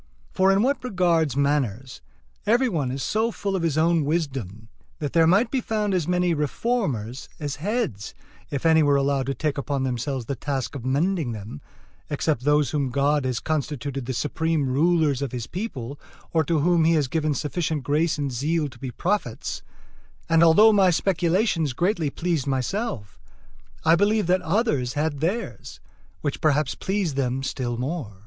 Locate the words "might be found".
5.27-5.93